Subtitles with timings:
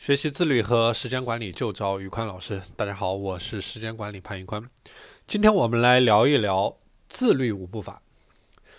[0.00, 2.62] 学习自律和时间管理就找宇宽老师。
[2.74, 4.64] 大家好，我是时间管理潘宇宽。
[5.26, 6.74] 今天我们来聊一聊
[7.06, 8.02] 自律五步法。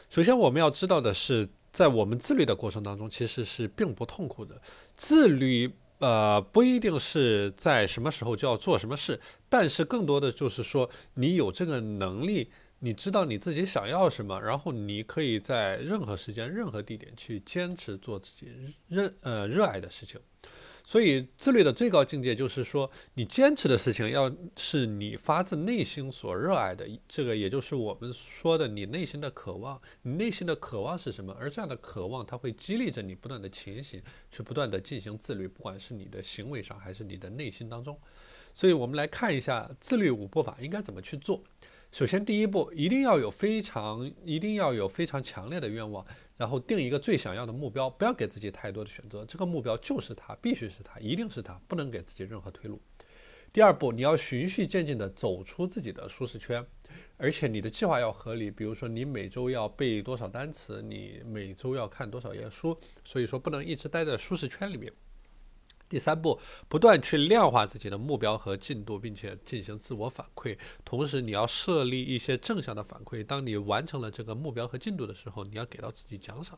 [0.10, 4.60] 首先，我们要知道的是，在我们自律的过程当中，其实是并不痛苦的。
[4.96, 12.49] 自律，呃，不一定是在什么时候就要做什么事，但是更多的就是说，你有这个能力，
[12.79, 18.48] 你知道你自己想要什么，然后你可以在任何时间、任何地点去坚持做自己
[18.88, 20.20] 热呃热爱的事情。
[20.84, 29.81] 所以，自律的最高境界就是说，你坚持的事情要是你发自内心所热爱的，这个也就是我们说的你内心的渴望。
[30.02, 31.36] 你内心的渴望是什么？
[31.39, 37.98] 而这样的渴望，它会激励着你不断的前行，去不断的进行自律，不管是你的行为上，还是你的内心当中。
[38.53, 41.41] 所以我们来看一下自律五步法应该怎么去做。
[41.91, 46.05] 首先，第一步一定要有非常一定要有非常强烈的愿望，
[46.38, 52.81] 然后定一个最想要的目标，不要给自己太多的选择，这个目标就是它，必须是它，一定是它，不能给自己任何退路。
[53.52, 56.66] 第二步，你要循序渐进地走出自己的舒适圈，
[57.17, 64.89] 而且你的计划要合理，比如说你每周要背多少单词，你每周要看多少页书，所以说不能一直待在舒适圈里面。
[65.92, 66.39] 第三步，
[66.70, 70.58] 不断去量化自己的目标和进度，并且进行自我反馈。
[70.86, 73.22] 同时，你要设立一些正向的反馈。
[73.22, 76.58] 当你完成了这个目标和进度的时候，你要给到自己奖赏。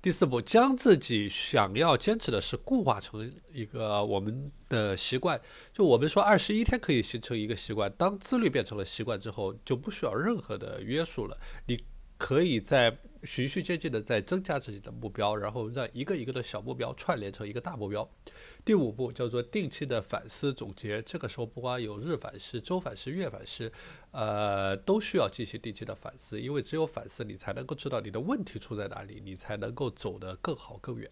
[0.00, 5.40] 第四步，将自己想要坚持的事固化成一个我们的习惯。
[5.72, 7.92] 就我们说，二十一天可以形成一个习惯。
[7.98, 11.36] 当自律变成了习惯之后，就不需要任何的约束了。
[11.66, 11.84] 你。
[12.18, 18.08] 可以在循序渐进的在增加自己的目标，然后让一个一个的小目标串联成一个大目标。
[18.64, 23.72] 第五步叫做定期的反思总结，这个时候不光有日反思、周反思、月反思，
[24.10, 31.10] 呃，都需要进行定期的反思，因为只有反思，你才能够知道你的问题出在哪里，你才能够走得更好更远。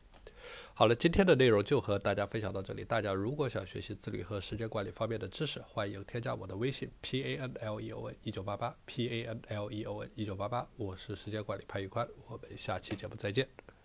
[0.74, 2.84] 好了，今天的内容就和大家分享到这里。
[2.84, 10.10] 大家如果想学习自律和时间管理方面的知识，欢迎添加我的微信 p a n l e o n 一九八八 p a n l e o n
[10.14, 13.79] 一九八八，我是时间管理潘玉宽，我们下期节目再见。